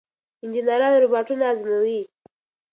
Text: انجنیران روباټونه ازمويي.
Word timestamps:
انجنیران 0.43 0.93
روباټونه 1.01 1.43
ازمويي. 1.51 2.01